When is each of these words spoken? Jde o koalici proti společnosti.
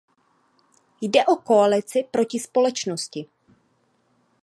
Jde 1.01 1.25
o 1.25 1.35
koalici 1.35 2.03
proti 2.11 2.39
společnosti. 2.39 3.25